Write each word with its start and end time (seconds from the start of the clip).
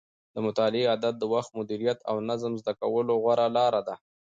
د 0.33 0.35
مطالعې 0.45 0.89
عادت 0.91 1.15
د 1.19 1.23
وخت 1.33 1.49
د 1.51 1.55
مدیریت 1.61 1.99
او 2.09 2.15
نظم 2.29 2.53
زده 2.61 2.73
کولو 2.81 3.13
غوره 3.23 3.47
لاره 3.57 3.81
ده. 3.87 3.95